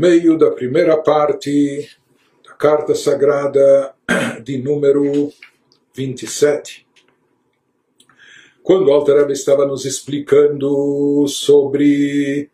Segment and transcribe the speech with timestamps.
[0.00, 1.86] meio da primeira parte
[2.42, 3.94] da carta sagrada
[4.42, 5.30] de número
[5.94, 6.86] 27.
[8.62, 12.48] Quando Alter estava nos explicando sobre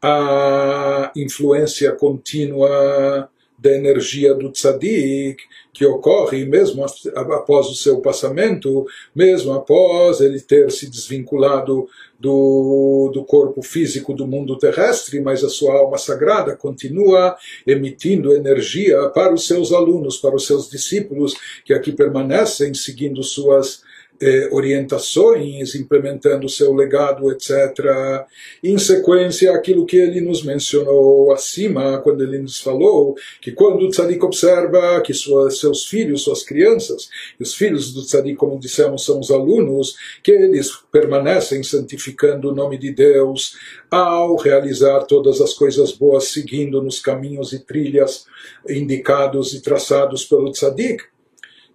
[0.00, 3.28] a influência contínua
[3.58, 5.36] da energia do tzadik,
[5.72, 6.84] que ocorre mesmo
[7.14, 11.88] após o seu passamento, mesmo após ele ter se desvinculado
[12.18, 19.08] do, do corpo físico do mundo terrestre, mas a sua alma sagrada continua emitindo energia
[19.10, 23.82] para os seus alunos, para os seus discípulos, que aqui permanecem seguindo suas
[24.20, 28.24] eh, orientações, implementando seu legado, etc.
[28.62, 33.90] Em sequência, aquilo que ele nos mencionou acima, quando ele nos falou que quando o
[33.90, 37.08] tzadik observa que suas, seus filhos, suas crianças,
[37.38, 42.54] e os filhos do tzadik, como dissemos, são os alunos, que eles permanecem santificando o
[42.54, 43.56] nome de Deus
[43.90, 48.26] ao realizar todas as coisas boas, seguindo nos caminhos e trilhas
[48.68, 51.04] indicados e traçados pelo tzadik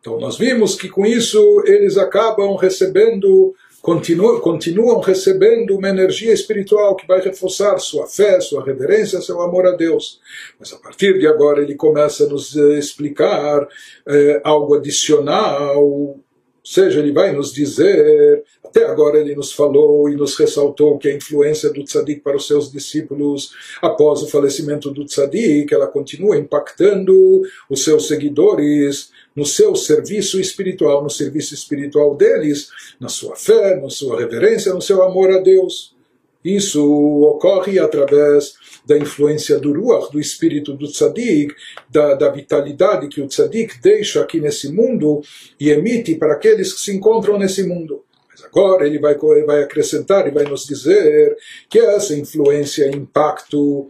[0.02, 6.96] então nós vimos que com isso eles acabam recebendo, continuam, continuam recebendo uma energia espiritual
[6.96, 10.20] que vai reforçar sua fé, sua reverência, seu amor a Deus.
[10.60, 13.68] Mas a partir de agora ele começa a nos explicar
[14.08, 16.20] eh, algo adicional
[16.64, 21.16] seja, ele vai nos dizer, até agora ele nos falou e nos ressaltou que a
[21.16, 27.42] influência do tzadik para os seus discípulos após o falecimento do tzadik, ela continua impactando
[27.70, 33.90] os seus seguidores no seu serviço espiritual, no serviço espiritual deles, na sua fé, na
[33.90, 35.96] sua reverência, no seu amor a Deus.
[36.44, 36.84] Isso
[37.22, 41.54] ocorre através da influência do Ruach, do espírito do Tzadik,
[41.90, 45.22] da, da vitalidade que o Tzadik deixa aqui nesse mundo
[45.60, 48.04] e emite para aqueles que se encontram nesse mundo.
[48.28, 49.16] Mas agora ele vai,
[49.46, 51.38] vai acrescentar e vai nos dizer
[51.70, 53.90] que essa influência, impacto,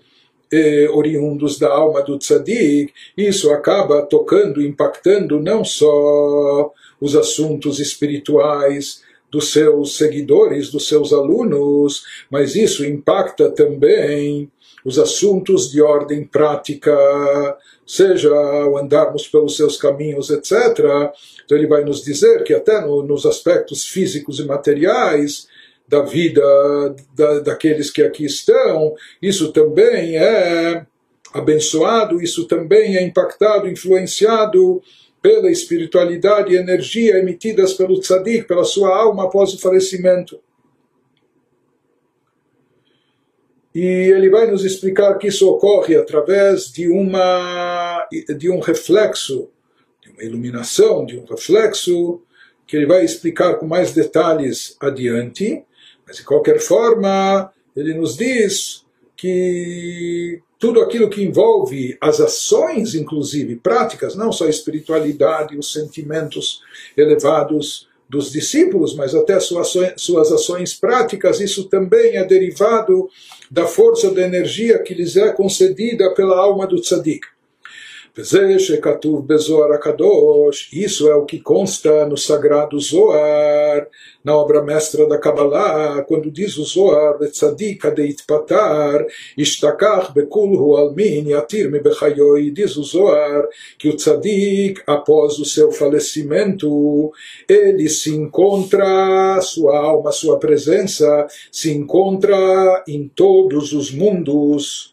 [0.51, 9.01] eh, oriundos da alma do tzadik, isso acaba tocando, impactando não só os assuntos espirituais
[9.31, 14.51] dos seus seguidores, dos seus alunos, mas isso impacta também
[14.83, 16.91] os assuntos de ordem prática,
[17.85, 20.51] seja ao andarmos pelos seus caminhos, etc.
[21.45, 25.47] Então ele vai nos dizer que até no, nos aspectos físicos e materiais
[25.91, 26.41] da vida
[27.13, 30.85] da, daqueles que aqui estão, isso também é
[31.33, 34.81] abençoado, isso também é impactado, influenciado
[35.21, 40.39] pela espiritualidade e energia emitidas pelo tzadik, pela sua alma após o falecimento.
[43.75, 48.07] E ele vai nos explicar que isso ocorre através de, uma,
[48.37, 49.49] de um reflexo,
[50.01, 52.21] de uma iluminação, de um reflexo,
[52.65, 55.65] que ele vai explicar com mais detalhes adiante,
[56.11, 58.83] mas de qualquer forma, ele nos diz
[59.15, 66.61] que tudo aquilo que envolve as ações, inclusive práticas, não só a espiritualidade, os sentimentos
[66.97, 73.09] elevados dos discípulos, mas até suas suas ações práticas, isso também é derivado
[73.49, 76.83] da força da energia que lhes é concedida pela alma do
[78.13, 78.77] tzadik.
[80.73, 83.87] Isso é o que consta no sagrado Zohar,
[84.23, 89.05] na obra mestra da Kabbalah, quando diz o Zohar, Tzadik adeit patar,
[89.37, 93.47] ishtakach bekulhu almin yatir me bechayoi, diz o Zohar,
[93.79, 97.11] que o Tzadik, após o seu falecimento,
[97.47, 104.90] ele se encontra, sua alma, sua presença, se encontra em todos os mundos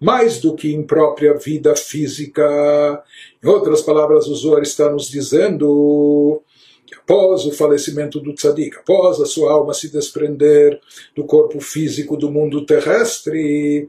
[0.00, 3.04] mais do que em própria vida física.
[3.42, 6.42] Em outras palavras, o Zohar está nos dizendo
[6.86, 10.80] que após o falecimento do tzadik, após a sua alma se desprender
[11.14, 13.88] do corpo físico do mundo terrestre,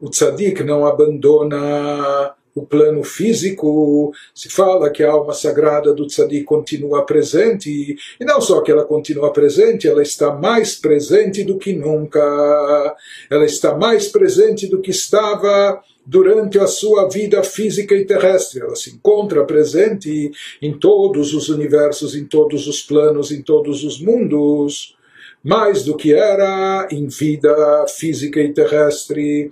[0.00, 6.44] o tzadik não abandona o plano físico, se fala que a alma sagrada do tzadik
[6.44, 11.72] continua presente, e não só que ela continua presente, ela está mais presente do que
[11.72, 12.96] nunca,
[13.30, 18.60] ela está mais presente do que estava durante a sua vida física e terrestre.
[18.60, 24.00] Ela se encontra presente em todos os universos, em todos os planos, em todos os
[24.00, 24.96] mundos,
[25.42, 29.50] mais do que era em vida física e terrestre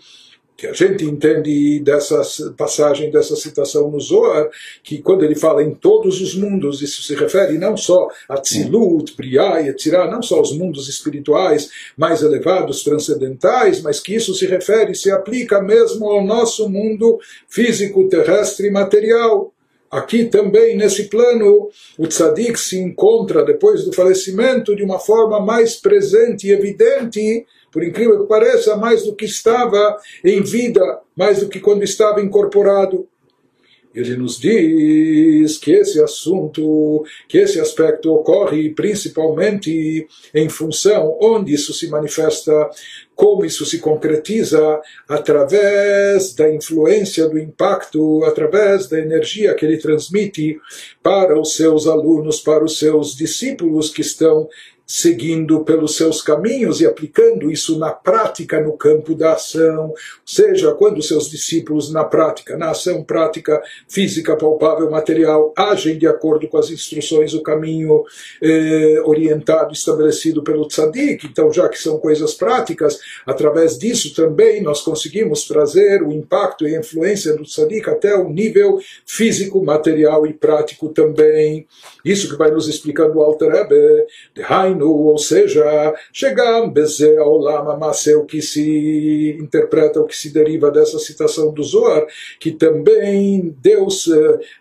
[0.60, 2.20] que a gente entende dessa
[2.54, 4.50] passagem, dessa citação no Zohar,
[4.82, 9.16] que quando ele fala em todos os mundos, isso se refere não só a Tzilut,
[9.16, 14.94] Briah, Yetzirah, não só aos mundos espirituais mais elevados, transcendentais, mas que isso se refere,
[14.94, 17.18] se aplica mesmo ao nosso mundo
[17.48, 19.54] físico, terrestre e material.
[19.90, 25.74] aqui também nesse plano, o tzadik se encontra depois do falecimento de uma forma mais
[25.74, 31.48] presente e evidente, por incrível que pareça, mais do que estava em vida, mais do
[31.48, 33.08] que quando estava incorporado.
[33.92, 41.74] Ele nos diz que esse assunto, que esse aspecto ocorre principalmente em função onde isso
[41.74, 42.70] se manifesta,
[43.16, 50.56] como isso se concretiza através da influência do impacto, através da energia que ele transmite
[51.02, 54.48] para os seus alunos, para os seus discípulos que estão
[54.90, 59.96] seguindo pelos seus caminhos e aplicando isso na prática no campo da ação, ou
[60.26, 66.48] seja, quando seus discípulos na prática, na ação prática física, palpável, material, agem de acordo
[66.48, 68.02] com as instruções, o caminho
[68.42, 74.82] eh, orientado, estabelecido pelo tzadik, então já que são coisas práticas, através disso também nós
[74.82, 80.32] conseguimos trazer o impacto e a influência do tzadik até o nível físico, material e
[80.32, 81.68] prático também.
[82.04, 84.42] Isso que vai nos explicando o Alter Rebbe, de
[84.88, 87.78] ou seja, chegar Beze Olam
[88.16, 92.06] o que se interpreta, o que se deriva dessa citação do Zohar,
[92.38, 94.08] que também Deus,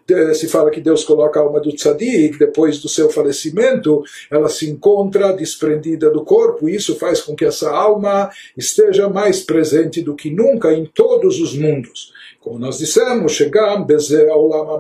[0.09, 4.49] eh, se fala que Deus coloca a alma do tzadik, depois do seu falecimento, ela
[4.49, 10.01] se encontra desprendida do corpo, e isso faz com que essa alma esteja mais presente
[10.01, 12.11] do que nunca em todos os mundos.
[12.39, 14.79] Como nós dissemos, chegam Beze Olam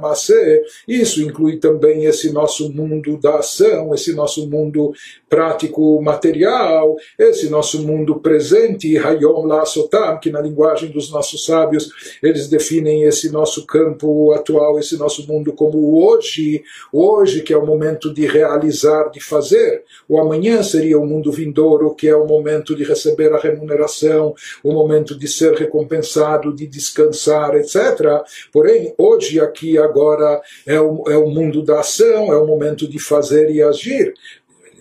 [0.87, 4.93] isso inclui também esse nosso mundo da ação, esse nosso mundo
[5.29, 12.49] prático material, esse nosso mundo presente, Hayom Lasotam, que na linguagem dos nossos sábios eles
[12.49, 18.13] definem esse nosso campo atual, esse nosso mundo como hoje, hoje que é o momento
[18.13, 19.83] de realizar, de fazer.
[20.07, 24.33] O amanhã seria o mundo vindouro, que é o momento de receber a remuneração,
[24.63, 28.23] o momento de ser recompensado, de descansar, etc.
[28.51, 32.99] Porém, hoje, aqui, agora, é o, é o mundo da ação, é o momento de
[32.99, 34.13] fazer e agir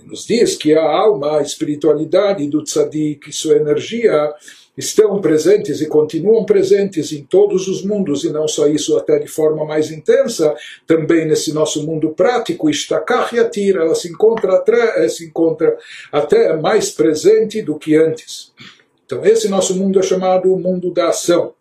[0.08, 4.32] nos diz que a alma, a espiritualidade do tzadik e sua energia
[4.76, 9.26] estão presentes e continuam presentes em todos os mundos, e não só isso, até de
[9.26, 10.55] forma mais intensa,
[10.87, 15.76] também nesse nosso mundo prático, Ishtakach ela se encontra, até, se encontra
[16.12, 18.52] até mais presente do que antes.
[19.04, 21.54] Então, esse nosso mundo é chamado o mundo da ação.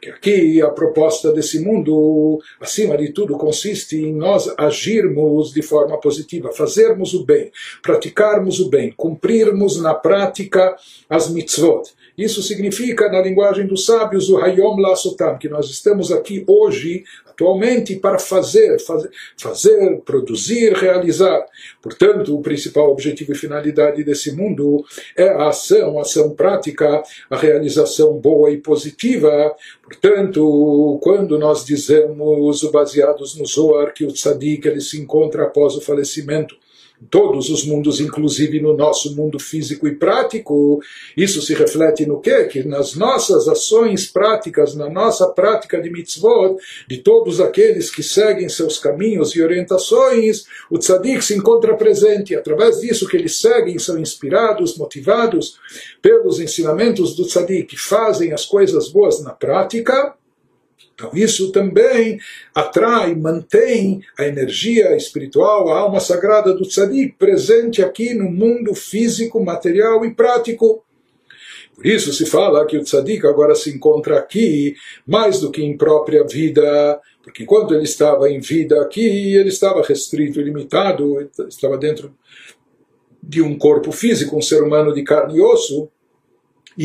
[0.00, 6.00] Porque aqui a proposta desse mundo, acima de tudo, consiste em nós agirmos de forma
[6.00, 7.52] positiva, fazermos o bem,
[7.82, 10.74] praticarmos o bem, cumprirmos na prática
[11.06, 11.92] as mitzvot.
[12.20, 17.96] Isso significa, na linguagem dos sábios, o Hayom Lasotam, que nós estamos aqui hoje, atualmente,
[17.96, 21.46] para fazer, fazer, fazer, produzir, realizar.
[21.80, 24.84] Portanto, o principal objetivo e finalidade desse mundo
[25.16, 29.56] é a ação, a ação prática, a realização boa e positiva.
[29.82, 35.80] Portanto, quando nós dizemos, baseados no Zohar, que o tzadik ele se encontra após o
[35.80, 36.54] falecimento,
[37.08, 40.80] todos os mundos, inclusive no nosso mundo físico e prático.
[41.16, 42.44] Isso se reflete no quê?
[42.44, 46.56] Que nas nossas ações práticas, na nossa prática de mitzvot,
[46.86, 52.34] de todos aqueles que seguem seus caminhos e orientações, o tzadik se encontra presente.
[52.34, 55.58] Através disso que eles seguem, são inspirados, motivados
[56.02, 60.14] pelos ensinamentos do tzadik, fazem as coisas boas na prática
[61.00, 62.18] então isso também
[62.54, 69.42] atrai, mantém a energia espiritual, a alma sagrada do tzadik presente aqui no mundo físico,
[69.42, 70.84] material e prático.
[71.74, 74.74] Por isso se fala que o tzadik agora se encontra aqui
[75.06, 79.82] mais do que em própria vida, porque enquanto ele estava em vida aqui, ele estava
[79.82, 82.14] restrito limitado, estava dentro
[83.22, 85.88] de um corpo físico, um ser humano de carne e osso,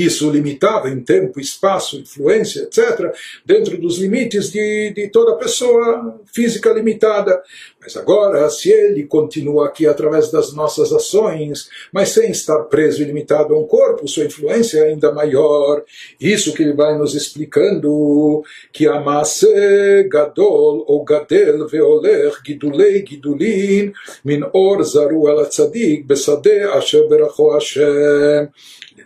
[0.04, 3.14] isso limitava em tempo, espaço, influência, etc.,
[3.46, 7.42] dentro dos limites de, de toda pessoa física limitada.
[7.80, 13.06] Mas agora, se ele continua aqui através das nossas ações, mas sem estar preso e
[13.06, 15.84] limitado a um corpo, sua influência é ainda maior.
[16.20, 24.42] Isso que ele vai nos explicando, que Amase Gadol ou Gadel Veoler Gidulei Gidulin Min
[24.52, 28.50] Or Zaru Al Tzadik Besade Asher Beracho Hashem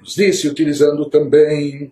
[0.02, 1.92] nos disse, utilizando também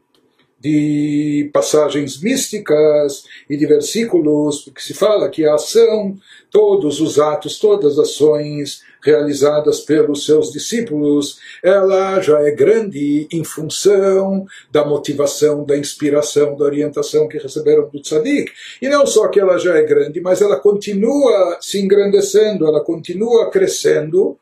[0.59, 6.17] de passagens místicas e de versículos, porque se fala que a ação,
[6.49, 13.43] todos os atos, todas as ações realizadas pelos seus discípulos, ela já é grande em
[13.43, 18.51] função da motivação, da inspiração, da orientação que receberam do tzadik.
[18.81, 23.49] E não só que ela já é grande, mas ela continua se engrandecendo, ela continua
[23.51, 24.37] crescendo,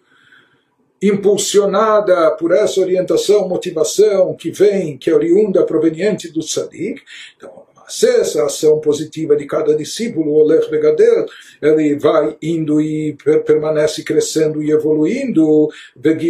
[1.01, 7.01] impulsionada por essa orientação, motivação que vem, que é oriunda, proveniente do tzadik.
[7.35, 11.27] Então, essa ação positiva de cada discípulo, o Olech Begadel,
[11.61, 15.69] ele vai indo e permanece crescendo e evoluindo,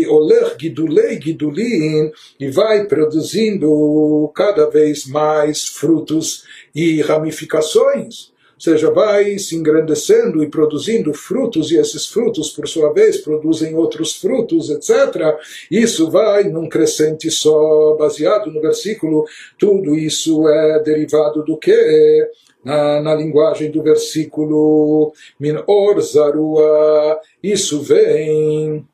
[0.10, 6.44] Olech Gidulei Gidulin, e vai produzindo cada vez mais frutos
[6.74, 12.94] e ramificações ou seja, vai se engrandecendo e produzindo frutos, e esses frutos, por sua
[12.94, 15.38] vez, produzem outros frutos, etc.
[15.70, 19.26] Isso vai num crescente só, baseado no versículo.
[19.60, 22.30] Tudo isso é derivado do que?
[22.64, 25.58] Na, na, linguagem do versículo Min
[26.02, 28.88] Zarua, isso vem.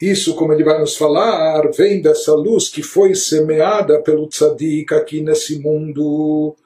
[0.00, 5.20] Isso, como ele vai nos falar, vem dessa luz que foi semeada pelo tzadik aqui
[5.20, 6.56] nesse mundo.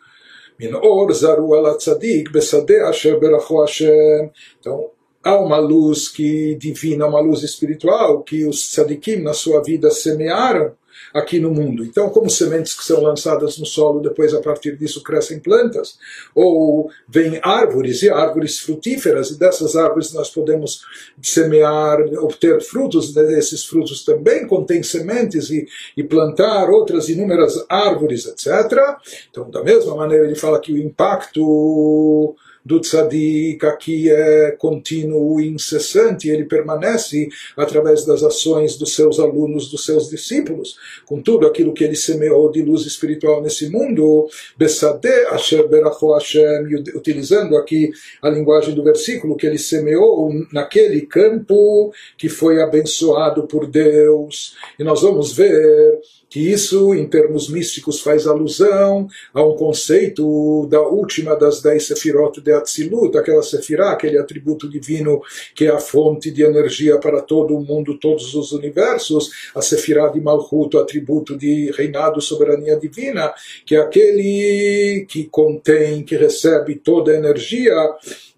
[0.60, 4.30] Min or zaru ala tzadik besadeh asher berachu Hashem.
[4.58, 4.90] Então,
[5.24, 10.72] há uma luz que divina, uma luz espiritual que os tzadikim na sua vida semearam
[11.14, 11.84] aqui no mundo.
[11.84, 15.98] Então, como sementes que são lançadas no solo, depois a partir disso crescem plantas,
[16.34, 20.82] ou vêm árvores e árvores frutíferas, e dessas árvores nós podemos
[21.22, 28.96] semear, obter frutos, desses frutos também contêm sementes e, e plantar outras inúmeras árvores, etc.
[29.30, 35.48] Então, da mesma maneira, ele fala que o impacto do tzadik aqui é contínuo e
[35.48, 40.76] incessante, ele permanece através das ações dos seus alunos, dos seus discípulos,
[41.06, 46.74] com tudo aquilo que ele semeou de luz espiritual nesse mundo, Besadeh Asher Beracho Hashem,
[46.94, 47.90] utilizando aqui
[48.22, 54.54] a linguagem do versículo, que ele semeou naquele campo que foi abençoado por Deus.
[54.78, 56.00] E nós vamos ver
[56.30, 62.40] que isso, em termos místicos, faz alusão a um conceito da última das dez sefirot
[62.40, 65.20] de Atzilut, aquela sefirá, aquele atributo divino
[65.56, 70.06] que é a fonte de energia para todo o mundo, todos os universos, a sefirá
[70.06, 73.34] de Malchut, atributo de reinado, soberania divina,
[73.66, 77.74] que é aquele que contém, que recebe toda a energia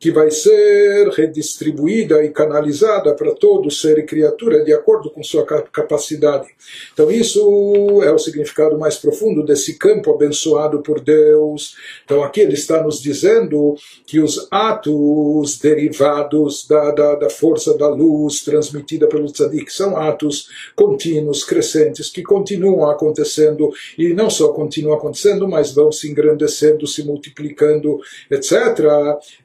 [0.01, 5.45] que vai ser redistribuída e canalizada para todo ser e criatura de acordo com sua
[5.47, 6.49] capacidade.
[6.93, 11.77] Então, isso é o significado mais profundo desse campo abençoado por Deus.
[12.05, 13.75] Então, aqui ele está nos dizendo
[14.07, 20.49] que os atos derivados da, da, da força da luz transmitida pelo tzadik são atos
[20.75, 27.03] contínuos, crescentes, que continuam acontecendo e não só continuam acontecendo, mas vão se engrandecendo, se
[27.03, 28.59] multiplicando, etc.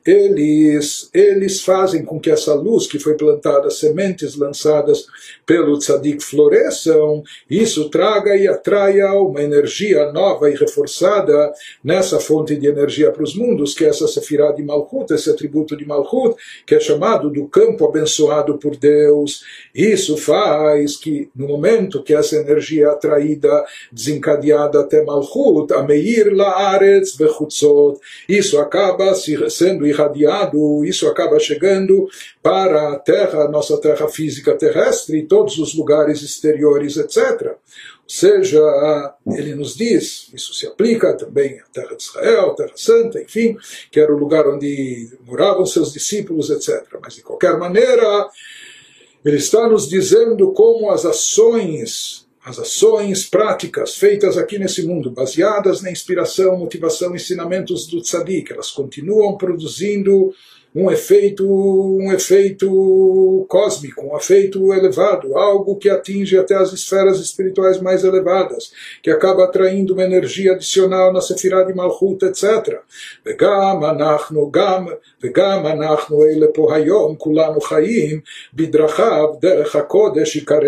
[0.06, 5.08] Ele eles, eles fazem com que essa luz que foi plantada, sementes lançadas
[5.46, 11.52] pelo tzadik floresçam, isso traga e atraia uma energia nova e reforçada
[11.84, 15.76] nessa fonte de energia para os mundos, que é essa sefirá de Malchut, esse atributo
[15.78, 19.44] de Malchut, que é chamado do campo abençoado por Deus.
[19.74, 26.34] Isso faz que, no momento que essa energia é atraída, desencadeada até Malchut, a Meir
[26.34, 32.08] Laaretz Bechutzot, isso acaba sendo irradiado, isso acaba chegando
[32.42, 37.56] para a terra, nossa terra física terrestre, todos os lugares exteriores, etc.
[38.08, 38.62] Ou seja,
[39.36, 43.58] ele nos diz, isso se aplica também à terra de Israel, terra santa, enfim,
[43.92, 46.86] que era o lugar onde moravam seus discípulos, etc.
[47.02, 48.30] Mas de qualquer maneira,
[49.26, 55.82] ele está nos dizendo como as ações as ações práticas feitas aqui nesse mundo, baseadas
[55.82, 60.34] na inspiração, motivação, ensinamentos do tzadik, elas continuam produzindo
[60.77, 67.81] um efeito, um efeito cósmico, um efeito elevado, algo que atinge até as esferas espirituais
[67.81, 72.79] mais elevadas, que acaba atraindo uma energia adicional na Sefirah de Malchut, etc.
[73.27, 74.87] וגם אנחנו, גם,
[75.23, 78.21] וגם אנחנו אלה פה היום, כולנו חיים
[78.55, 80.61] בדרכיו, דרך הקודש יקרא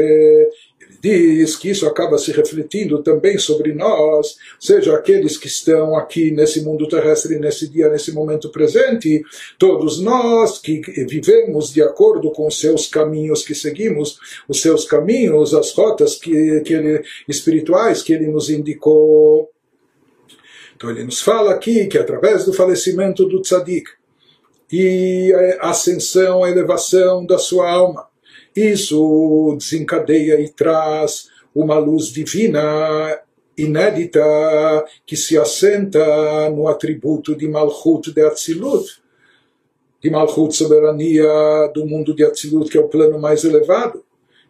[1.02, 6.62] diz que isso acaba se refletindo também sobre nós, seja aqueles que estão aqui nesse
[6.62, 9.24] mundo terrestre, nesse dia, nesse momento presente,
[9.58, 15.54] todos nós que vivemos de acordo com os seus caminhos, que seguimos os seus caminhos,
[15.54, 19.50] as rotas que, que ele, espirituais que ele nos indicou.
[20.76, 23.90] Então ele nos fala aqui que através do falecimento do tzadik
[24.72, 28.09] e a ascensão, a elevação da sua alma,
[28.56, 33.20] isso desencadeia e traz uma luz divina
[33.58, 34.22] inédita
[35.06, 39.02] que se assenta no atributo de Malchut de Atzilut,
[40.02, 44.04] de Malchut soberania do mundo de Atzilut, que é o plano mais elevado.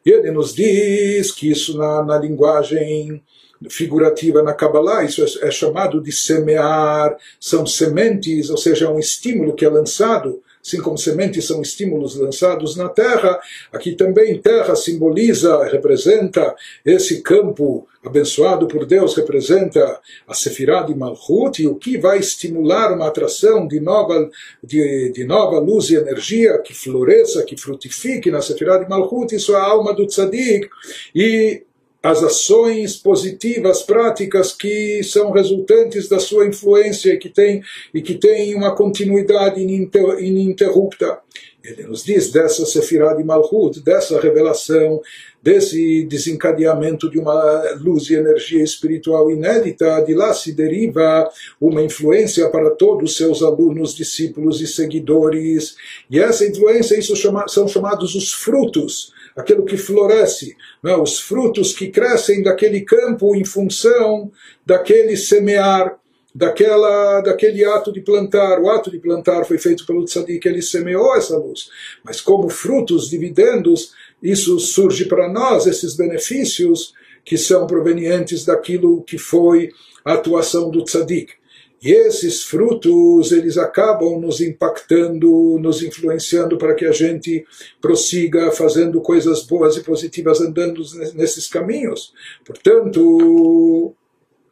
[0.06, 3.22] E ele nos diz que isso na, na linguagem
[3.70, 9.00] figurativa na Kabbalah, isso é, é chamado de semear, são sementes, ou seja, é um
[9.00, 13.40] estímulo que é lançado assim como sementes são estímulos lançados na terra,
[13.72, 21.62] aqui também terra simboliza, representa esse campo abençoado por Deus, representa a Sefirah de Malchut,
[21.62, 24.30] e o que vai estimular uma atração de nova,
[24.64, 29.54] de, de nova luz e energia que floresça, que frutifique na Sefirah de Malchut, isso
[29.54, 30.70] é a alma do tzadik,
[31.14, 31.64] e
[32.02, 37.62] as ações positivas, práticas que são resultantes da sua influência e que tem,
[37.94, 41.20] e que tem uma continuidade ininterrupta.
[41.62, 45.02] Ele nos diz dessa Sefirah de Malchut, dessa revelação,
[45.44, 51.30] desse desencadeamento de uma luz e energia espiritual inédita, de lá se deriva
[51.60, 55.76] uma influência para todos os seus alunos, discípulos e seguidores.
[56.10, 60.96] E essa influência, isso chama, são chamados os frutos aquilo que floresce, né?
[60.96, 64.30] os frutos que crescem daquele campo em função
[64.66, 65.98] daquele semear,
[66.36, 68.60] daquela, daquele ato de plantar.
[68.60, 71.70] O ato de plantar foi feito pelo tzadik, ele semeou essa luz.
[72.04, 76.94] Mas como frutos, dividendos, isso surge para nós, esses benefícios
[77.24, 79.70] que são provenientes daquilo que foi
[80.04, 81.34] a atuação do tzadik.
[81.82, 87.46] E esses frutos, eles acabam nos impactando, nos influenciando para que a gente
[87.80, 90.82] prossiga fazendo coisas boas e positivas, andando
[91.14, 92.14] nesses caminhos.
[92.46, 93.94] Portanto,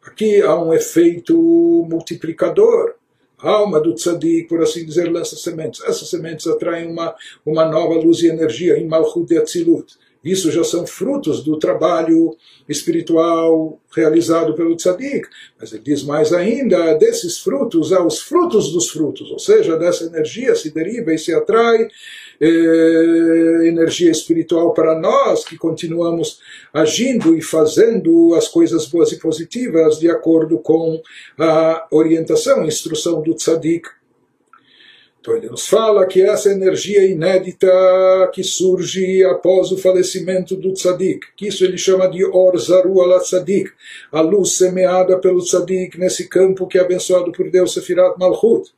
[0.01, 1.35] aqui há um efeito
[1.89, 2.95] multiplicador.
[3.37, 5.83] A alma do tzadik, por assim dizer, lança sementes.
[5.83, 7.13] Essas sementes atraem uma,
[7.45, 9.95] uma nova luz e energia em Malchut de Atzilut.
[10.23, 12.35] Isso já são frutos do trabalho
[12.67, 15.27] espiritual realizado pelo tzadik.
[15.59, 20.05] Mas ele diz mais ainda, desses frutos há os frutos dos frutos, ou seja, dessa
[20.05, 21.87] energia se deriva e se atrai
[22.39, 26.39] eh, energia espiritual para nós que continuamos
[26.73, 31.01] agindo e fazendo as coisas boas e positivas de acordo com
[31.39, 33.87] a orientação, a instrução do tzadik
[35.27, 37.67] então ele nos fala que essa energia inédita
[38.33, 43.19] que surge após o falecimento do tzadik, que isso ele chama de Or Zaru al
[43.19, 43.69] Tzadik,
[44.09, 48.71] a luz semeada pelo tzadik nesse campo que é abençoado por Deus, Sefirat Malchut.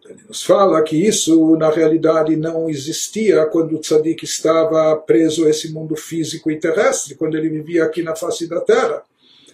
[0.00, 5.46] Então ele nos fala que isso na realidade não existia quando o tzadik estava preso
[5.46, 9.04] a esse mundo físico e terrestre, quando ele vivia aqui na face da terra.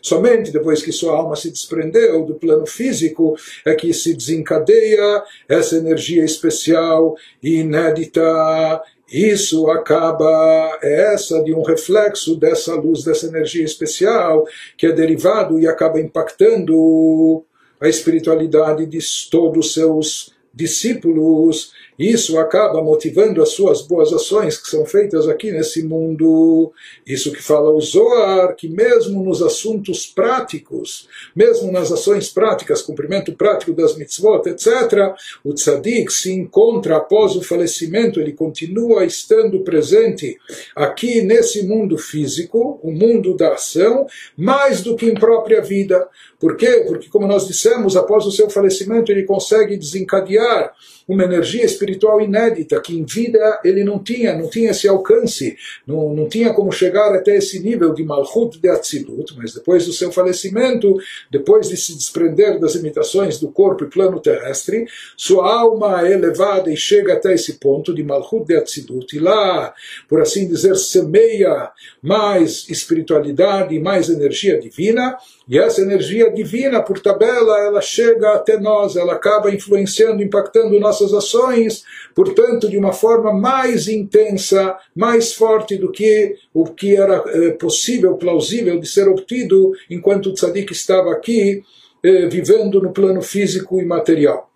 [0.05, 5.77] Somente depois que sua alma se desprendeu do plano físico é que se desencadeia essa
[5.77, 8.83] energia especial e inédita.
[9.11, 14.45] Isso acaba, é essa de um reflexo dessa luz, dessa energia especial,
[14.77, 17.43] que é derivado e acaba impactando
[17.81, 18.99] a espiritualidade de
[19.31, 25.53] todos os seus discípulos isso acaba motivando as suas boas ações que são feitas aqui
[25.53, 26.73] nesse mundo.
[27.07, 33.33] Isso que fala o Zohar, que mesmo nos assuntos práticos, mesmo nas ações práticas, cumprimento
[33.35, 40.37] prático das mitzvot, etc., o tzadik se encontra após o falecimento, ele continua estando presente
[40.75, 46.09] aqui nesse mundo físico, o mundo da ação, mais do que em própria vida.
[46.41, 46.85] Por quê?
[46.87, 50.75] Porque, como nós dissemos, após o seu falecimento, ele consegue desencadear
[51.07, 56.15] uma energia espiritual inédita que em vida ele não tinha, não tinha esse alcance, não,
[56.15, 60.11] não tinha como chegar até esse nível de Malchut de Atzilut, mas depois do seu
[60.11, 60.97] falecimento,
[61.31, 64.87] depois de se desprender das imitações do corpo e plano terrestre,
[65.17, 69.75] sua alma é elevada e chega até esse ponto de Malchut de Atzilut, e lá,
[70.09, 71.71] por assim dizer, semeia
[72.03, 78.97] mais espiritualidade, mais energia divina, e essa energia divina, por tabela, ela chega até nós,
[78.97, 85.91] ela acaba influenciando, impactando nossas ações, portanto, de uma forma mais intensa, mais forte do
[85.91, 91.63] que o que era eh, possível, plausível de ser obtido enquanto o tzadik estava aqui,
[92.03, 94.51] eh, vivendo no plano físico e material.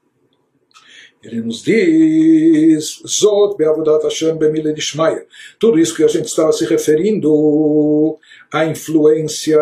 [1.20, 5.26] Ele nos diz, Zot be'avodat Hashem be'mile dishmaya.
[5.58, 8.16] Tudo isso que a gente estava se referindo
[8.52, 9.58] à influência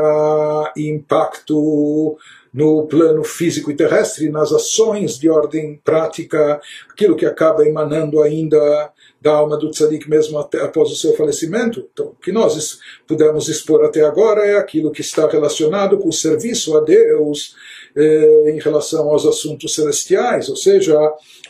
[0.76, 2.18] e impacto
[2.56, 6.58] no plano físico e terrestre, nas ações de ordem prática,
[6.90, 8.90] aquilo que acaba emanando ainda
[9.20, 11.86] da alma do tzadik mesmo após o seu falecimento.
[11.92, 16.12] Então, o que nós pudemos expor até agora é aquilo que está relacionado com o
[16.12, 17.54] serviço a Deus,
[17.94, 20.98] eh, em relação aos assuntos celestiais, ou seja,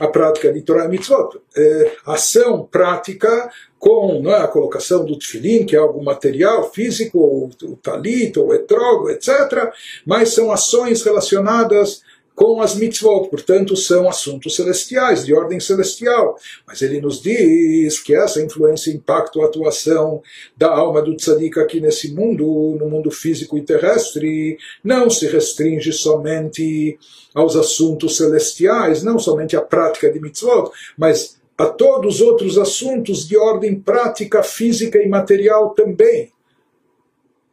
[0.01, 1.38] a prática de Torah e Mitzvot.
[1.57, 3.49] Eh, ação prática
[3.87, 8.53] com é, a colocação do tefilim, que é algo material, físico, ou o talit, ou
[8.53, 9.72] etrogo, etc.,
[10.05, 12.03] mas são ações relacionadas
[12.35, 16.37] com as mitzvot, portanto são assuntos celestiais, de ordem celestial.
[16.66, 20.20] Mas ele nos diz que essa influência, impacto, atuação
[20.57, 25.92] da alma do tzadik aqui nesse mundo, no mundo físico e terrestre, não se restringe
[25.92, 26.99] somente
[27.33, 33.27] aos assuntos celestiais, não somente à prática de mitzvot, mas a todos os outros assuntos
[33.27, 36.31] de ordem prática, física e material também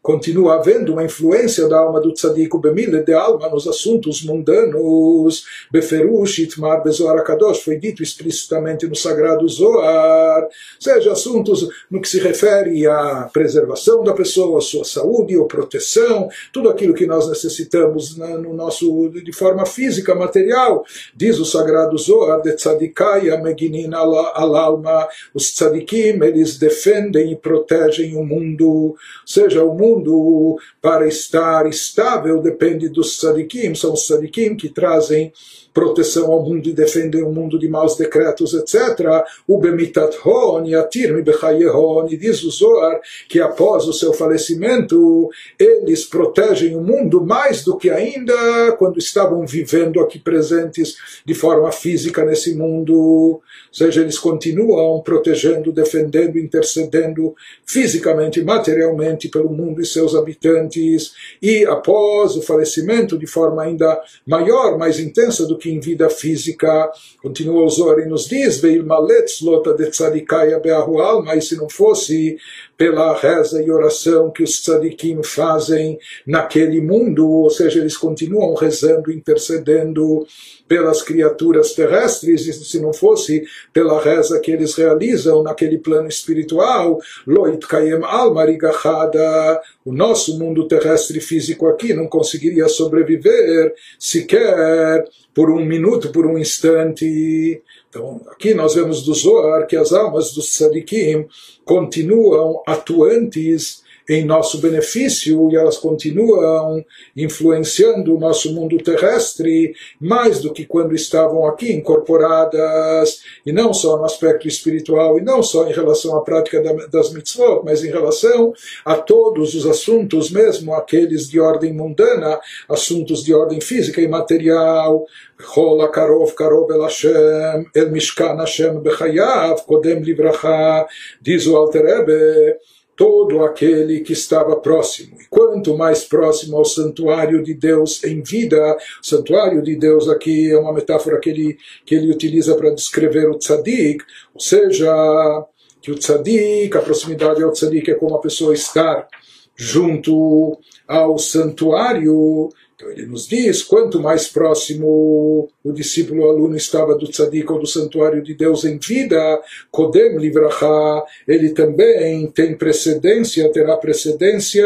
[0.03, 5.45] continua havendo uma influência da alma do tzadik, o bemile de alma nos assuntos mundanos.
[5.71, 10.45] Beferush itmar bezoar kadosh foi dito explicitamente no sagrado Zoar,
[10.77, 16.69] seja assuntos no que se refere à preservação da pessoa, sua saúde ou proteção, tudo
[16.69, 20.83] aquilo que nós necessitamos no nosso de forma física, material.
[21.15, 28.17] Diz o sagrado Zoar de tzadikai ameginin al alma, os tzadikim eles defendem e protegem
[28.17, 34.55] o mundo, seja o mundo mundo para estar estável depende dos sadikim, são os sadikim
[34.55, 35.31] que trazem
[35.73, 39.25] proteção ao mundo e defendem o mundo de maus decretos, etc.
[39.47, 46.05] O Bemitat Hon, Yatir Bechayehon, e diz o Zohar que após o seu falecimento eles
[46.05, 52.23] protegem o mundo mais do que ainda quando estavam vivendo aqui presentes de forma física
[52.23, 52.93] nesse mundo.
[52.93, 57.33] Ou seja, eles continuam protegendo, defendendo, intercedendo
[57.65, 61.13] fisicamente, materialmente pelo mundo e seus habitantes.
[61.41, 66.91] E após o falecimento, de forma ainda maior, mais intensa do que em vida física.
[67.21, 72.37] Continua o Zohar e nos diz, Veilmaletz lota de tzadikaya beahual, mas se não fosse
[72.83, 79.09] pela reza e oração que os tzadikim fazem naquele mundo, ou seja, eles continuam rezando,
[79.09, 80.27] intercedendo
[80.67, 86.99] pelas criaturas terrestres, e se não fosse pela reza que eles realizam naquele plano espiritual,
[87.25, 95.65] Loit Kayem Almarigachada, o nosso mundo terrestre físico aqui não conseguiria sobreviver sequer por um
[95.65, 97.61] minuto, por um instante.
[97.93, 101.27] Então, aqui nós vemos do Zohar que as almas dos tzadikim
[101.63, 106.83] continuam atuantes em nosso benefício e elas continuam
[107.15, 113.97] influenciando o nosso mundo terrestre mais do que quando estavam aqui incorporadas, e não só
[113.97, 116.61] no aspecto espiritual, e não só em relação à prática
[116.91, 118.53] das mitzvot, mas em relação
[118.85, 122.39] a todos os assuntos, mesmo aqueles de ordem mundana,
[122.69, 125.05] assuntos de ordem física e material.
[125.41, 130.87] Rola Karov Karov El Hashem, El Mishkan Hashem Bechayav, Kodem Libracha,
[131.21, 132.57] diz o Alter Ebe,
[132.95, 135.17] todo aquele que estava próximo.
[135.19, 140.51] E quanto mais próximo ao santuário de Deus em vida, o santuário de Deus aqui
[140.51, 144.03] é uma metáfora que ele, que ele utiliza para descrever o tzadik,
[144.33, 145.45] ou seja,
[145.81, 149.07] que o tzadik, a proximidade ao tzadik é como a pessoa estar
[149.55, 152.49] junto ao santuário
[152.83, 157.65] então ele nos diz, quanto mais próximo o discípulo aluno estava do tzadik ou do
[157.67, 159.41] santuário de Deus em vida,
[159.71, 164.65] Kodem Livracha, ele também tem precedência, terá precedência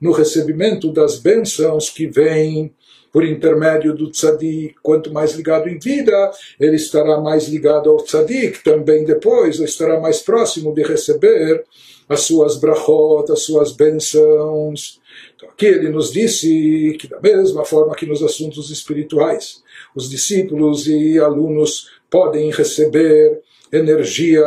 [0.00, 2.72] no recebimento das bênçãos que vêm
[3.16, 8.62] por intermédio do tzadik, quanto mais ligado em vida, ele estará mais ligado ao tzadik,
[8.62, 11.64] também depois estará mais próximo de receber
[12.06, 15.00] as suas brachot, as suas bênçãos.
[15.34, 19.62] Então aqui ele nos disse que da mesma forma que nos assuntos espirituais,
[19.94, 23.40] os discípulos e alunos podem receber
[23.72, 24.44] energia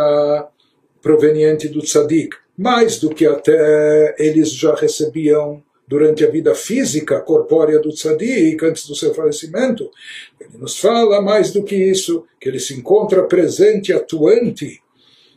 [1.01, 7.79] proveniente do tzadik, mais do que até eles já recebiam durante a vida física, corpórea
[7.79, 9.89] do tzadik, antes do seu falecimento.
[10.39, 14.79] Ele nos fala mais do que isso, que ele se encontra presente, atuante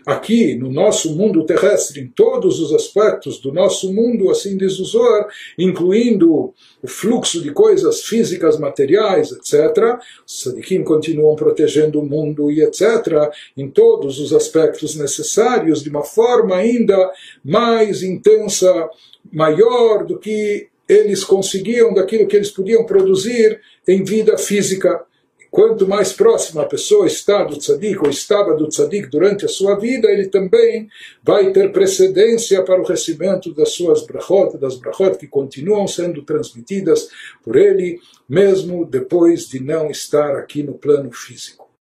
[0.07, 4.85] aqui no nosso mundo terrestre, em todos os aspectos do nosso mundo, assim diz o
[4.85, 9.99] Zohar, incluindo o fluxo de coisas físicas, materiais, etc.
[10.27, 13.31] Os sadikim continuam protegendo o mundo e etc.
[13.57, 17.11] em todos os aspectos necessários, de uma forma ainda
[17.45, 18.91] mais intensa,
[19.33, 25.03] maior do que eles conseguiam daquilo que eles podiam produzir em vida física.
[25.51, 29.79] Quanto mais próxima a pessoa está do tzadik ou estava do tzadik durante a sua
[29.79, 30.89] vida, ele também
[31.23, 37.09] vai ter precedência para o recebimento das suas brachot, das brachot que continuam sendo transmitidas
[37.43, 41.62] por ele, mesmo depois de não estar aqui no plano físico.